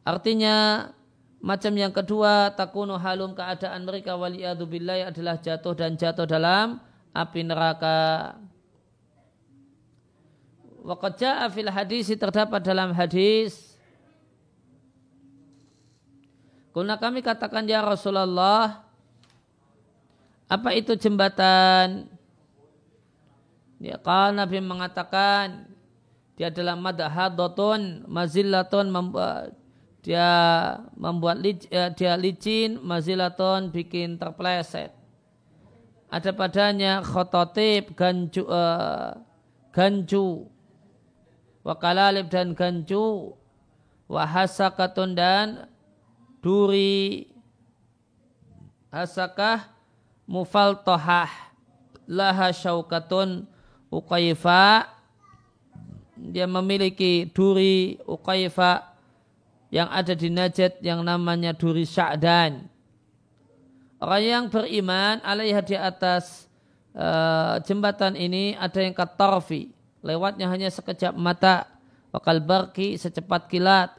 [0.03, 0.91] Artinya
[1.39, 6.83] macam yang kedua takunu halum keadaan mereka waliyadu billahi adalah jatuh dan jatuh dalam
[7.15, 8.35] api neraka.
[10.83, 13.69] Waqad ja'a fil hadis terdapat dalam hadis
[16.69, 18.85] Kuna kami katakan ya Rasulullah
[20.49, 22.07] apa itu jembatan
[23.79, 25.71] Ya, karena Nabi mengatakan
[26.35, 29.55] dia adalah madhadatun mazillatun membuat
[30.03, 30.27] dia
[30.95, 34.91] membuat ya, dia licin mazilatun bikin terpleset.
[36.11, 39.15] Ada padanya khototip ganju uh,
[39.71, 40.47] ganju.
[41.63, 43.35] Wakalalib dan ganju.
[44.09, 45.69] Wahasakatun dan
[46.41, 47.29] duri.
[48.89, 49.69] Hasakah
[50.25, 51.29] mufaltohah.
[52.09, 53.45] Laha syaukatun
[53.89, 54.85] Uqayfa
[56.19, 58.85] dia memiliki duri Uqayfa
[59.73, 62.69] yang ada di Najd yang namanya duri Sya'dan.
[63.99, 66.47] Orang yang beriman alaiha di atas
[66.95, 69.71] uh, jembatan ini ada yang katarfi.
[69.99, 71.67] Lewatnya hanya sekejap mata.
[72.09, 73.93] Wakal barki secepat kilat.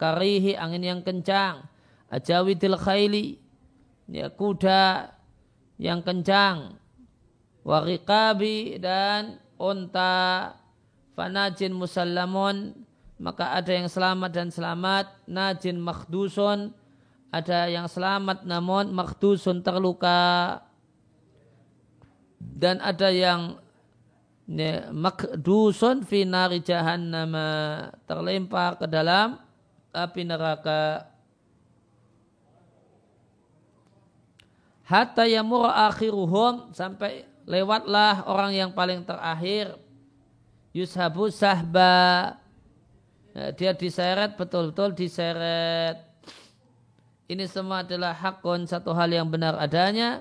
[0.00, 1.62] Karihi angin yang kencang.
[2.10, 3.38] Ajawidil khaili.
[4.10, 5.14] Ya, kuda
[5.78, 6.81] yang kencang
[7.62, 10.54] warikabi dan unta
[11.14, 12.74] fanajin musallamun
[13.22, 16.74] maka ada yang selamat dan selamat najin makhdusun
[17.32, 20.60] ada yang selamat namun makhdusun terluka.
[22.36, 23.56] Dan ada yang
[24.44, 27.32] ya, makdusun fi nari jahannam
[28.04, 29.40] terlempar ke dalam
[29.96, 31.08] api neraka.
[34.84, 39.74] Hatta yamur akhiruhum sampai lewatlah orang yang paling terakhir
[40.72, 42.36] yushabu sahba
[43.32, 46.04] Nah, dia diseret betul-betul diseret.
[47.32, 50.20] Ini semua adalah hakun satu hal yang benar adanya.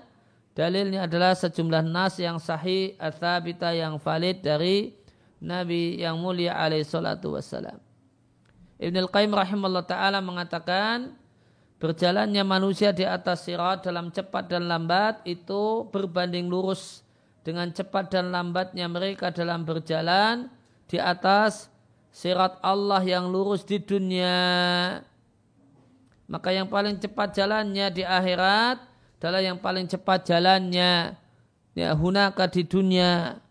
[0.56, 4.96] Dalilnya adalah sejumlah nas yang sahih atau yang valid dari
[5.44, 7.80] Nabi yang mulia alaihi salatu wassalam.
[8.80, 11.16] Ibn al-Qayyim rahimahullah ta'ala mengatakan
[11.80, 17.01] berjalannya manusia di atas sirat dalam cepat dan lambat itu berbanding lurus
[17.42, 20.50] dengan cepat dan lambatnya mereka dalam berjalan
[20.86, 21.72] di atas
[22.14, 24.38] sirat Allah yang lurus di dunia.
[26.32, 28.78] Maka yang paling cepat jalannya di akhirat
[29.20, 31.18] adalah yang paling cepat jalannya
[31.76, 33.42] ya hunaka di dunia.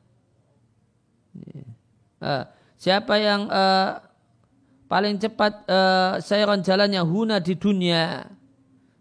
[2.20, 2.44] Uh,
[2.76, 4.00] siapa yang uh,
[4.90, 8.29] paling cepat uh, sayron jalannya huna di dunia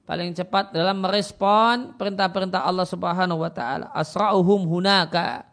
[0.09, 3.93] paling cepat dalam merespon perintah-perintah Allah Subhanahu wa taala.
[3.93, 5.45] Asra'uhum hunaka.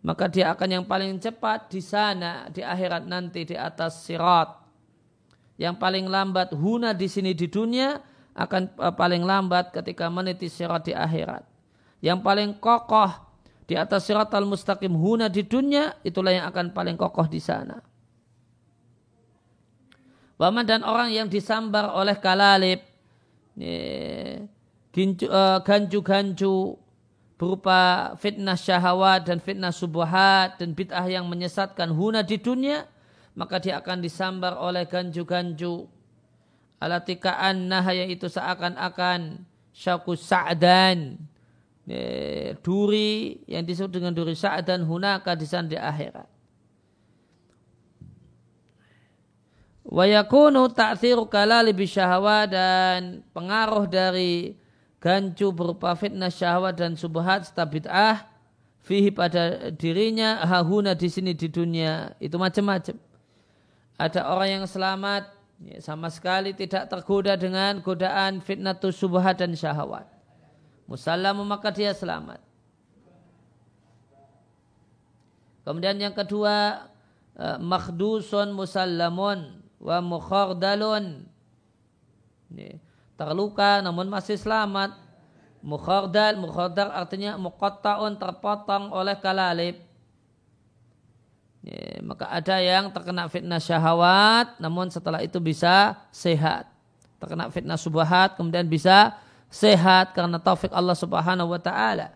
[0.00, 4.48] Maka dia akan yang paling cepat di sana di akhirat nanti di atas sirat.
[5.60, 8.00] Yang paling lambat huna di sini di dunia
[8.32, 11.44] akan uh, paling lambat ketika meniti sirat di akhirat.
[12.00, 13.12] Yang paling kokoh
[13.68, 17.76] di atas sirat al-mustaqim huna di dunia itulah yang akan paling kokoh di sana.
[20.40, 22.91] Waman dan orang yang disambar oleh kalalib,
[23.60, 24.46] eh,
[25.62, 26.54] ganju-ganju
[27.36, 32.86] berupa fitnah syahwat dan fitnah subuhat dan bid'ah yang menyesatkan huna di dunia,
[33.34, 35.90] maka dia akan disambar oleh ganju-ganju.
[36.82, 41.18] Alatikaan nah yaitu seakan-akan syakus sa'dan,
[42.62, 46.31] duri yang disebut dengan duri sa'dan hunaka di sana di akhirat.
[49.82, 54.54] Wa yakunu ta'thiru kalali bisyahwa dan pengaruh dari
[55.02, 58.22] gancu berupa fitnah syahwat dan subhat serta bid'ah
[58.86, 62.94] fihi pada dirinya hahuna di sini di dunia itu macam-macam.
[63.98, 65.34] Ada orang yang selamat
[65.66, 70.06] ya, sama sekali tidak tergoda dengan godaan fitnah subhat dan syahwat.
[70.86, 72.38] Musallamu maka dia selamat.
[75.62, 76.86] Kemudian yang kedua
[77.38, 81.26] eh, makhdusun musallamun wa mukhardalun.
[83.18, 84.94] Terluka namun masih selamat.
[85.62, 89.76] Mukhardal mukhardal artinya muqatta'un terpotong oleh kalalib.
[92.02, 96.66] Maka ada yang terkena fitnah syahwat namun setelah itu bisa sehat.
[97.18, 99.14] Terkena fitnah subahat kemudian bisa
[99.46, 102.14] sehat karena taufik Allah subhanahu wa ta'ala.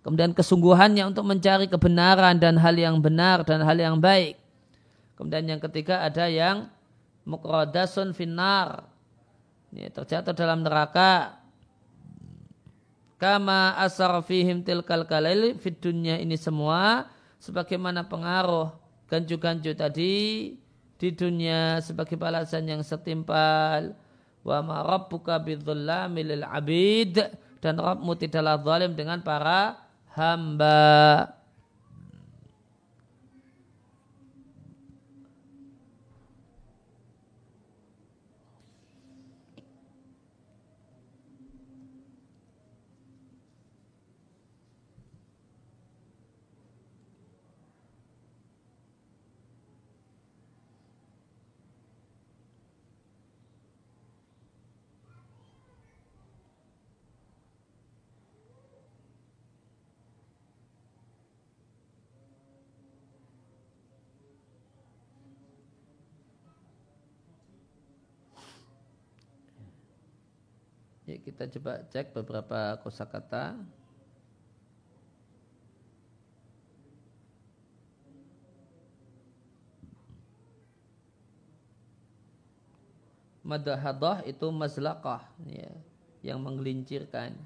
[0.00, 4.43] Kemudian kesungguhannya untuk mencari kebenaran dan hal yang benar dan hal yang baik
[5.14, 6.70] kemudian yang ketiga ada yang
[7.26, 8.86] mukradasun finnar.
[9.74, 11.42] Ya, terjatuh dalam neraka.
[13.18, 17.08] Kama asar fihim tilkal kalaili fit dunya ini semua
[17.40, 18.74] sebagaimana pengaruh
[19.08, 20.14] ganju-ganju tadi
[20.98, 23.96] di dunia sebagai balasan yang setimpal.
[24.44, 27.16] Wa ma rabbuka bidzallami lil abid
[27.64, 29.80] dan Rabbmu tidaklah zalim dengan para
[30.12, 31.32] hamba.
[71.04, 73.60] Ya, kita coba cek beberapa kosakata.
[83.44, 85.68] Madahadah itu mazlaqah ya,
[86.24, 87.36] yang menggelincirkan.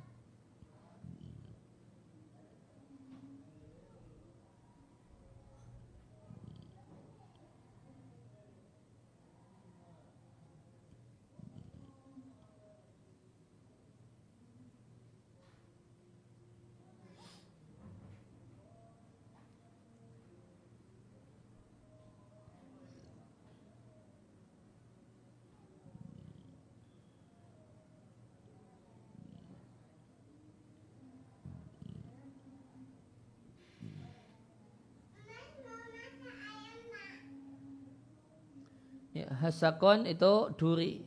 [39.17, 41.01] Ya, hasakon itu duri.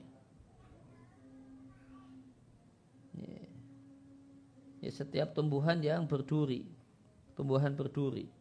[3.14, 3.46] Ya.
[4.82, 6.66] ya, setiap tumbuhan yang berduri,
[7.38, 8.41] tumbuhan berduri.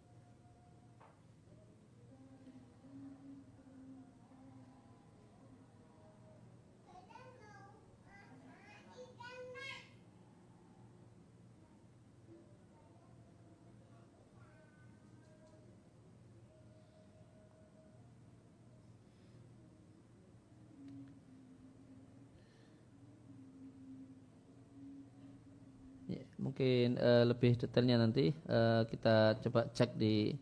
[26.61, 30.37] Mungkin uh, lebih detailnya nanti uh, kita coba cek di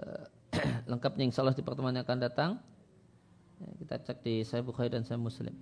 [0.00, 0.24] uh,
[0.88, 2.50] lengkapnya insya Allah di pertemuan yang akan datang.
[3.60, 5.52] Ya, kita cek di saya Bukhari dan saya Muslim.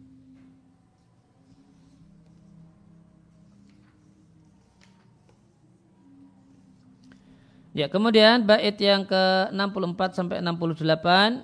[7.74, 11.42] Ya, kemudian bait yang ke-64 sampai 68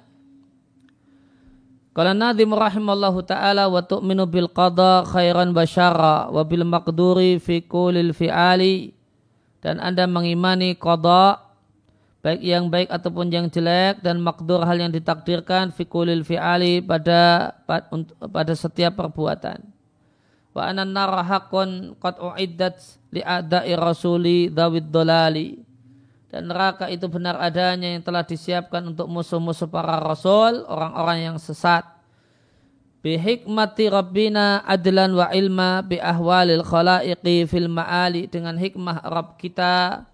[1.93, 8.17] Qala nadhim rahimallahu ta'ala wa tu'minu bil qada khairan basyara wa bil maqduri fi kulil
[8.17, 8.97] fi'ali
[9.61, 11.53] dan Anda mengimani qada
[12.25, 17.53] baik yang baik ataupun yang jelek dan makdur hal yang ditakdirkan fi kulil fi'ali pada
[18.25, 19.61] pada setiap perbuatan.
[20.57, 22.81] Wa anan nara haqqun qad uiddat
[23.13, 25.61] li a'da'i rasuli dawid dolali
[26.33, 31.85] dan neraka itu benar adanya yang telah disiapkan untuk musuh-musuh para rasul, orang-orang yang sesat.
[33.05, 40.07] Bihikmati Rabbina adlan wa ilma bi ahwalil khalaiqi fil ma'ali dengan hikmah Rabb kita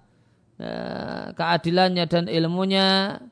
[0.58, 3.22] eh, keadilannya dan ilmunya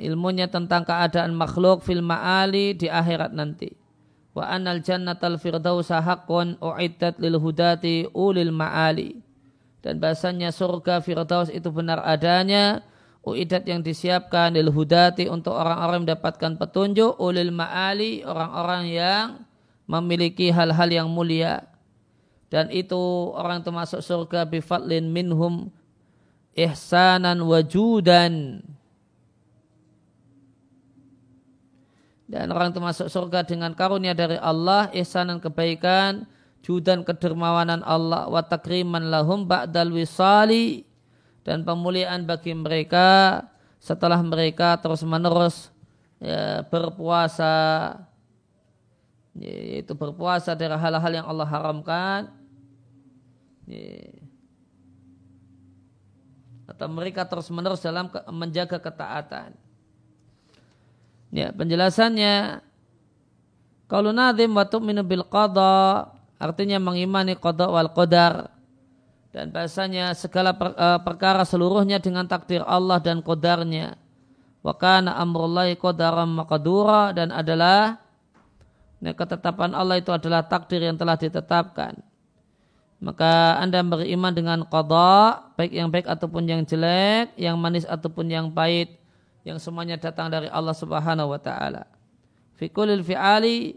[0.00, 3.76] ilmunya tentang keadaan makhluk fil ma'ali di akhirat nanti.
[4.32, 9.25] Wa anal jannatal firdausa haqqun uiddat lil hudati ulil ma'ali
[9.86, 12.82] dan bahasanya surga Firdaus itu benar adanya.
[13.22, 17.14] Uidat yang disiapkan lil hudati untuk orang-orang mendapatkan petunjuk.
[17.22, 19.26] Ulil ma'ali orang-orang yang
[19.86, 21.70] memiliki hal-hal yang mulia.
[22.50, 22.98] Dan itu
[23.30, 25.70] orang termasuk surga bifadlin minhum
[26.58, 28.66] ihsanan wajudan.
[32.26, 36.26] Dan orang termasuk surga dengan karunia dari Allah ihsanan kebaikan
[36.66, 40.82] judan kedermawanan Allah wa takriman lahum ba'dal wisali
[41.46, 43.46] dan pemuliaan bagi mereka
[43.78, 45.70] setelah mereka terus menerus
[46.18, 47.94] ya, berpuasa.
[49.36, 52.34] Yaitu berpuasa dari hal-hal yang Allah haramkan.
[53.70, 54.26] Ya.
[56.66, 59.54] atau mereka terus menerus dalam menjaga ketaatan.
[61.30, 62.58] Ya penjelasannya
[63.86, 68.52] kalau nadim wa tu'minu bil qada artinya mengimani qada wal qadar.
[69.36, 74.00] Dan bahasanya segala per, uh, perkara seluruhnya dengan takdir Allah dan qadarnya.
[74.64, 77.12] Wa kana amrullahi qadaran maqdura.
[77.12, 78.00] Dan adalah
[78.96, 82.00] nah, ketetapan Allah itu adalah takdir yang telah ditetapkan.
[82.96, 88.48] Maka anda beriman dengan qada baik yang baik ataupun yang jelek yang manis ataupun yang
[88.48, 88.96] pahit
[89.44, 91.84] yang semuanya datang dari Allah Subhanahu wa taala.
[92.56, 93.76] Fi fi'ali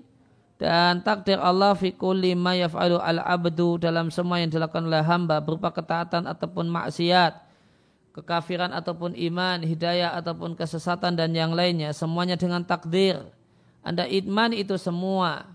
[0.59, 5.71] dan takdir Allah fi kulli ma yaf'alu al-abdu dalam semua yang dilakukan oleh hamba berupa
[5.71, 7.39] ketaatan ataupun maksiat,
[8.11, 13.23] kekafiran ataupun iman, hidayah ataupun kesesatan dan yang lainnya semuanya dengan takdir.
[13.87, 15.47] Anda iman itu semua.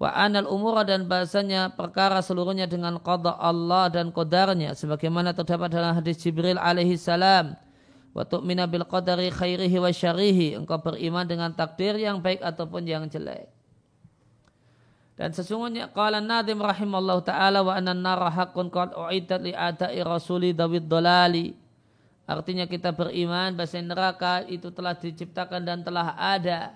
[0.00, 5.92] Wa anal umur dan bahasanya perkara seluruhnya dengan qada Allah dan qadarnya sebagaimana terdapat dalam
[5.92, 7.52] hadis Jibril alaihi salam.
[8.16, 10.56] Wa tu'mina bil qadari khairihi wa syarihi.
[10.56, 13.61] Engkau beriman dengan takdir yang baik ataupun yang jelek.
[15.22, 20.50] Dan sesungguhnya qala Nadim rahimallahu taala wa anna nara haqqun qad uiddat li ada'i rasuli
[20.50, 21.54] dawid dolali.
[22.26, 26.74] Artinya kita beriman bahwa neraka itu telah diciptakan dan telah ada.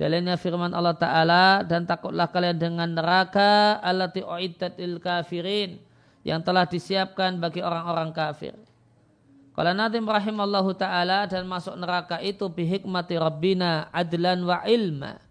[0.00, 5.76] Dalilnya firman Allah Ta'ala dan takutlah kalian dengan neraka allati uiddat lil kafirin
[6.24, 8.56] yang telah disiapkan bagi orang-orang kafir.
[9.52, 15.23] Kalau Nadim rahimallahu ta'ala dan masuk neraka itu bihikmati Rabbina adlan wa ilma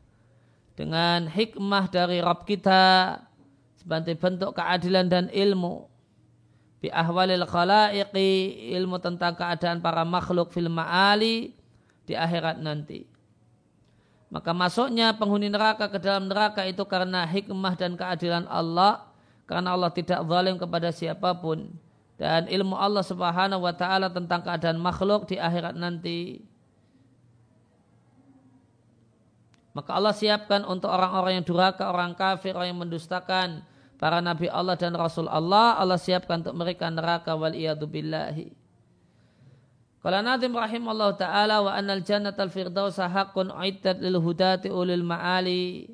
[0.73, 3.17] dengan hikmah dari Rabb kita
[3.77, 5.89] sebagai bentuk keadilan dan ilmu.
[6.83, 11.55] Bi ahwalil khalaiqi ilmu tentang keadaan para makhluk fil ma'ali
[12.03, 13.07] di akhirat nanti.
[14.33, 19.05] Maka masuknya penghuni neraka ke dalam neraka itu karena hikmah dan keadilan Allah
[19.45, 21.69] karena Allah tidak zalim kepada siapa pun.
[22.17, 26.41] Dan ilmu Allah Subhanahu wa taala tentang keadaan makhluk di akhirat nanti
[29.73, 33.65] Maka Allah siapkan untuk orang-orang yang durhaka, orang kafir, orang yang mendustakan
[33.97, 37.57] para nabi Allah dan rasul Allah, Allah siapkan untuk mereka neraka wal
[37.89, 38.53] billahi.
[40.03, 45.87] Kalau Nadim rahimahullah ta'ala wa annal jannat al firdausa haqqun uiddat lil hudati ulil ma'ali.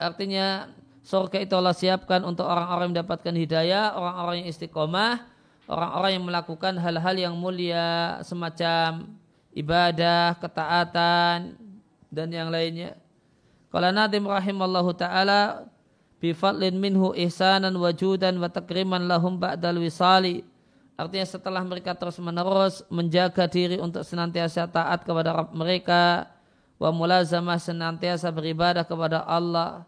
[0.00, 0.72] Artinya
[1.04, 5.28] surga itu Allah siapkan untuk orang-orang yang mendapatkan hidayah, orang-orang yang istiqomah,
[5.68, 9.04] orang-orang yang melakukan hal-hal yang mulia semacam
[9.52, 11.65] ibadah, ketaatan,
[12.12, 12.98] dan yang lainnya.
[13.70, 15.66] Kalau Nadim rahimallahu taala
[16.22, 20.46] bifadlin minhu ihsanan wajudan wa takriman lahum ba'dal wisali.
[20.96, 26.24] Artinya setelah mereka terus menerus menjaga diri untuk senantiasa taat kepada Rabb mereka
[26.80, 29.84] wa mulazamah senantiasa beribadah kepada Allah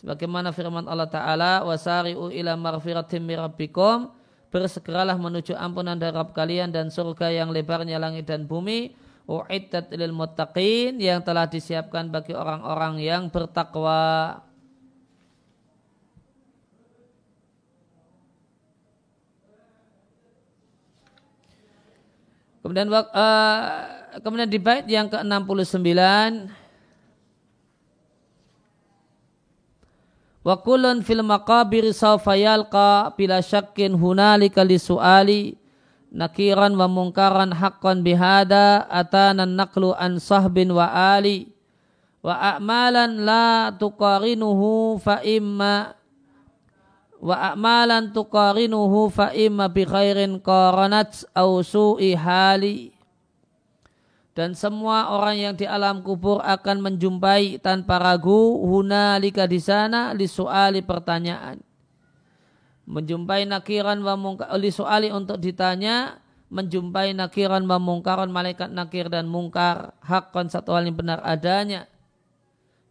[0.00, 4.08] Sebagaimana firman Allah Ta'ala, wasari'u ila marfiratim mirabbikum,
[4.48, 8.96] bersegeralah menuju ampunan dari Rabb kalian dan surga yang lebarnya langit dan bumi,
[9.30, 14.42] uiddat lil muttaqin yang telah disiapkan bagi orang-orang yang bertakwa.
[22.60, 23.02] Kemudian uh,
[24.20, 25.90] kemudian di bait yang ke-69
[30.40, 35.59] Wa kullun fil maqabir sawfa yalqa bila syakkin hunalika li su'ali
[36.10, 41.54] nakiran wa mungkaran haqqan bihada atana naqlu an sahbin wa ali.
[42.20, 45.96] Wa a'malan la tuqarinuhu fa imma
[47.16, 52.92] wa a'malan tuqarinuhu fa imma bi khairin qaranat au su'i hali.
[54.36, 60.28] Dan semua orang yang di alam kubur akan menjumpai tanpa ragu hunalika di sana li
[60.28, 61.69] suali pertanyaan
[62.90, 66.18] menjumpai nakiran wa mungkar li suali untuk ditanya
[66.50, 71.86] menjumpai nakiran wa mungkaran malaikat nakir dan mungkar hakon satu hal yang benar adanya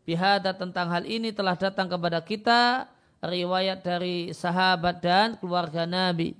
[0.07, 2.89] bihada tentang hal ini telah datang kepada kita
[3.21, 6.33] riwayat dari sahabat dan keluarga Nabi.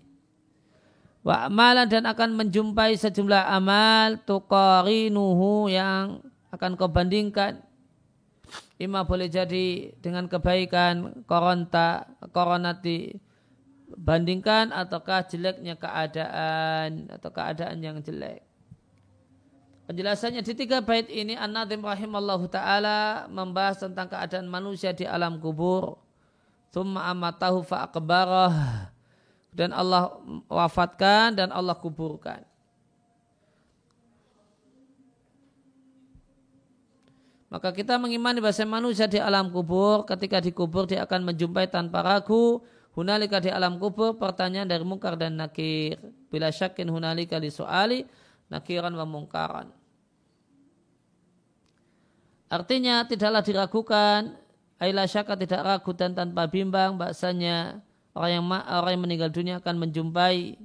[1.22, 7.62] Wa amalan dan akan menjumpai sejumlah amal tukarinuhu yang akan kau bandingkan.
[8.82, 13.29] Ima boleh jadi dengan kebaikan koronta, koronati
[14.00, 18.40] bandingkan ataukah jeleknya keadaan atau keadaan yang jelek.
[19.92, 26.00] Penjelasannya di tiga bait ini An-Nadim rahimallahu taala membahas tentang keadaan manusia di alam kubur
[26.70, 28.54] Thumma amatahu fa'akbarah.
[29.50, 30.14] Dan Allah
[30.46, 32.46] wafatkan dan Allah kuburkan.
[37.50, 42.62] Maka kita mengimani bahasa manusia di alam kubur, ketika dikubur dia akan menjumpai tanpa ragu,
[42.94, 46.00] hunalika di alam kubur, pertanyaan dari mungkar dan nakir.
[46.30, 48.06] Bila syakin hunalika di soali,
[48.50, 49.68] nakiran wa mungkaran.
[52.50, 54.34] Artinya tidaklah diragukan
[54.80, 57.84] Aila syaka tidak ragu dan tanpa bimbang bahasanya
[58.16, 60.56] orang yang orang yang meninggal dunia akan menjumpai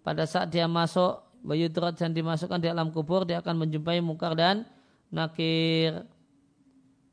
[0.00, 4.64] pada saat dia masuk bayudrat dan dimasukkan di alam kubur dia akan menjumpai mungkar dan
[5.12, 6.08] nakir.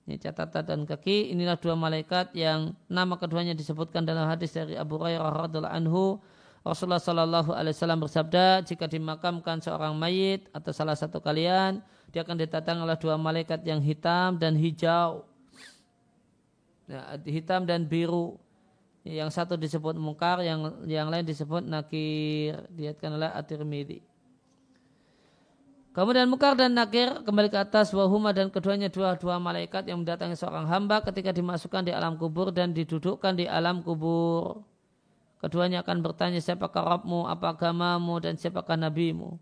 [0.09, 4.97] Ini catatan dan kaki inilah dua malaikat yang nama keduanya disebutkan dalam hadis dari Abu
[4.97, 6.17] Hurairah radhiallahu anhu.
[6.61, 11.81] Rasulullah Shallallahu Alaihi Wasallam bersabda, jika dimakamkan seorang mayit atau salah satu kalian,
[12.13, 15.25] dia akan ditatang oleh dua malaikat yang hitam dan hijau.
[16.85, 18.37] Ya, hitam dan biru.
[19.01, 22.61] Yang satu disebut mungkar yang yang lain disebut nakir.
[22.69, 24.10] Diatkan oleh at-tirmidzi
[25.91, 30.63] Kemudian mungkar dan nakir kembali ke atas wahuma dan keduanya dua-dua malaikat yang mendatangi seorang
[30.71, 34.63] hamba ketika dimasukkan di alam kubur dan didudukkan di alam kubur.
[35.43, 39.35] Keduanya akan bertanya siapakah Rabbmu, apa agamamu dan siapakah nabimu.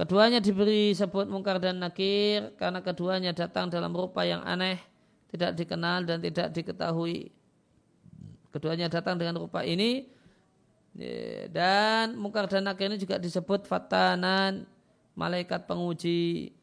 [0.00, 4.80] Keduanya diberi sebut mungkar dan nakir karena keduanya datang dalam rupa yang aneh
[5.28, 7.28] tidak dikenal dan tidak diketahui.
[8.56, 10.08] Keduanya datang dengan rupa ini
[11.52, 14.64] dan mungkar dan nakir ini juga disebut fatanan
[15.14, 16.54] malaikat penguji.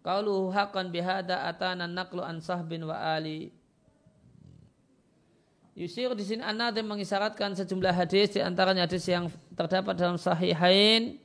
[0.00, 3.52] Qauluhu haqqan bihada atana naqlu an sahbin wa ali.
[5.78, 11.16] Yusir di sini An-Nadim mengisyaratkan sejumlah hadis di antaranya hadis yang terdapat dalam sahihain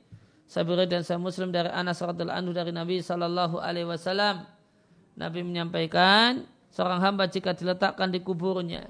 [0.46, 4.46] Sabiri dan Sahih Muslim dari Anas radhiallahu anhu dari Nabi sallallahu alaihi wasallam.
[5.18, 8.86] Nabi menyampaikan seorang hamba jika diletakkan di kuburnya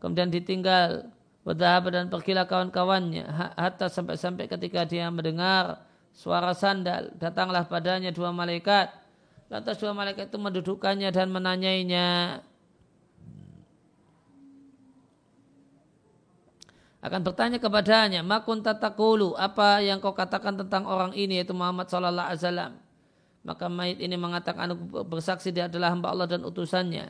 [0.00, 1.10] kemudian ditinggal
[1.40, 3.24] berdahab dan pergilah kawan-kawannya
[3.56, 5.80] hatta sampai-sampai ketika dia mendengar
[6.12, 8.92] suara sandal datanglah padanya dua malaikat
[9.48, 12.40] lantas dua malaikat itu mendudukkannya dan menanyainya
[17.00, 22.28] akan bertanya kepadanya, makun tatakulu, apa yang kau katakan tentang orang ini yaitu Muhammad sallallahu
[22.28, 22.72] alaihi wasallam.
[23.40, 24.76] Maka mayit ini mengatakan
[25.08, 27.08] bersaksi dia adalah hamba Allah dan utusannya.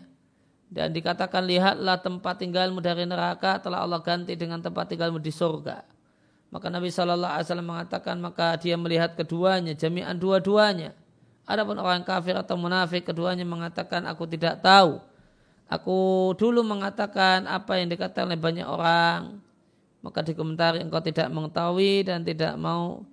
[0.70, 5.82] Dan dikatakan lihatlah tempat tinggalmu dari neraka telah Allah ganti dengan tempat tinggalmu di surga.
[6.50, 10.94] Maka Nabi Shallallahu Alaihi Wasallam mengatakan maka dia melihat keduanya, jami'an dua-duanya.
[11.42, 15.02] Adapun orang kafir atau munafik keduanya mengatakan aku tidak tahu.
[15.66, 19.42] Aku dulu mengatakan apa yang dikatakan oleh banyak orang
[20.00, 23.04] maka dikomentari engkau tidak mengetahui dan tidak mau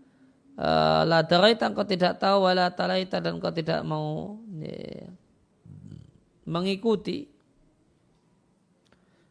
[0.55, 5.11] uh, la daraita engkau tidak tahu wala talaita dan engkau tidak mau ya,
[6.47, 7.27] mengikuti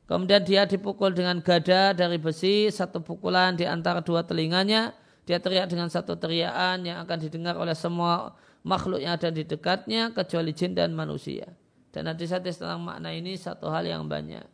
[0.07, 4.95] kemudian dia dipukul dengan gada dari besi satu pukulan di antara dua telinganya
[5.27, 10.15] dia teriak dengan satu teriakan yang akan didengar oleh semua makhluk yang ada di dekatnya
[10.15, 11.51] kecuali jin dan manusia.
[11.91, 14.47] Dan hadis-hadis tentang makna ini satu hal yang banyak.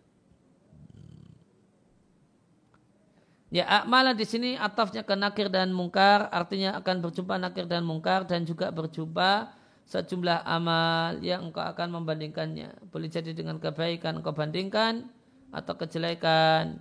[3.53, 8.25] Ya akmala di sini atafnya ke nakir dan mungkar artinya akan berjumpa nakir dan mungkar
[8.25, 9.53] dan juga berjumpa
[9.85, 12.89] sejumlah amal yang engkau akan membandingkannya.
[12.89, 15.05] Boleh jadi dengan kebaikan engkau bandingkan
[15.53, 16.81] atau kejelekan.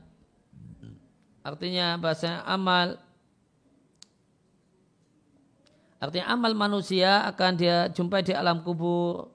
[1.43, 2.97] Artinya bahasa amal
[6.01, 9.30] Artinya amal manusia akan dia jumpai di alam kubur.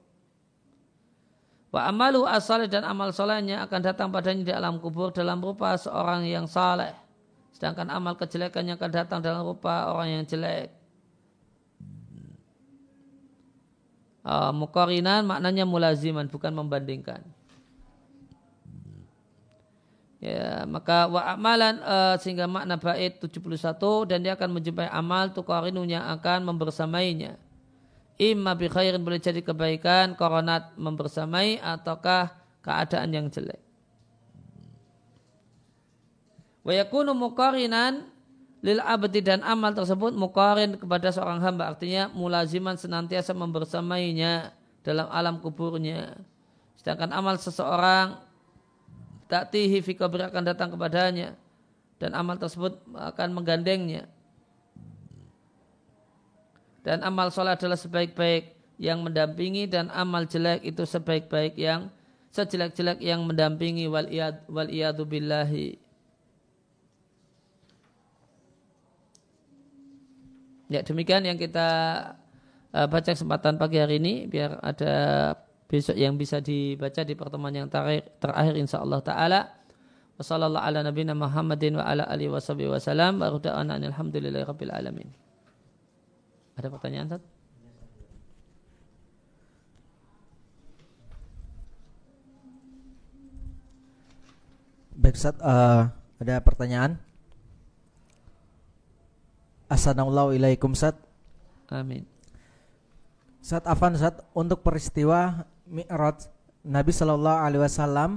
[1.70, 6.26] Wa amalu asal dan amal solehnya akan datang padanya di alam kubur dalam rupa seorang
[6.26, 6.91] yang saleh.
[7.55, 10.74] Sedangkan amal kejelekannya akan datang dalam rupa orang yang jelek.
[14.26, 17.22] Uh, maknanya mulaziman bukan membandingkan.
[20.17, 25.85] Ya, maka wa amalan uh, sehingga makna bait 71 dan dia akan menjumpai amal tukarinu
[25.85, 27.37] yang akan membersamainya.
[28.17, 32.33] Imma bi khairin boleh jadi kebaikan, koronat membersamai ataukah
[32.64, 33.61] keadaan yang jelek.
[36.64, 38.09] Wa yakunu mukarinan
[38.64, 44.51] lil abdi dan amal tersebut mukarin kepada seorang hamba artinya mulaziman senantiasa membersamainya
[44.83, 46.19] dalam alam kuburnya.
[46.81, 48.26] Sedangkan amal seseorang
[49.27, 51.35] Ta'tihi fi qabri akan datang kepadanya
[51.99, 54.07] dan amal tersebut akan menggandengnya.
[56.87, 61.91] Dan amal sholat adalah sebaik-baik yang mendampingi dan amal jelek itu sebaik-baik yang
[62.31, 65.81] sejelek-jelek yang mendampingi wal iyad wal iyadu billahi.
[70.70, 71.68] Ya demikian yang kita
[72.74, 74.95] uh, baca kesempatan pagi hari ini biar ada
[75.67, 79.41] besok yang bisa dibaca di pertemuan yang terakhir, terakhir insyaallah taala.
[80.17, 85.12] Wassallallahu ala nabiyina Muhammadin wa ala alihi wa alhamdulillahi rabbil alamin.
[86.57, 87.23] Ada pertanyaan Ustaz?
[94.97, 96.97] Baik Ustaz, uh, ada pertanyaan?
[99.69, 100.97] Assalamualaikum Ustaz.
[101.69, 102.09] Amin.
[103.45, 106.31] Saat Afan Ustaz, untuk peristiwa Mi'raj
[106.67, 108.11] Nabi Shallallahu Alaihi Wasallam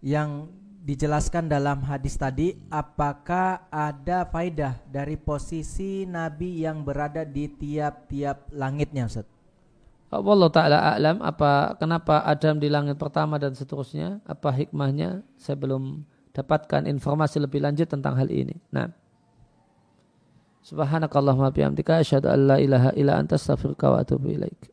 [0.00, 0.48] yang
[0.82, 9.06] dijelaskan dalam hadis tadi, apakah ada faidah dari posisi Nabi yang berada di tiap-tiap langitnya,
[9.06, 9.28] Ustaz?
[10.12, 11.24] Allah Ta'ala a'lam.
[11.24, 14.20] Apa kenapa Adam di langit pertama dan seterusnya?
[14.28, 15.24] Apa hikmahnya?
[15.40, 16.04] Saya belum
[16.36, 18.56] dapatkan informasi lebih lanjut tentang hal ini.
[18.68, 18.92] Nah.
[20.62, 24.71] Subhanakallahumma bihamdika asyhadu an la ilaha illa anta astaghfiruka wa atubu ilaika